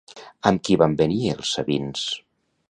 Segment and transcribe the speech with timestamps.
[0.51, 2.09] Amb qui van venir els sabins?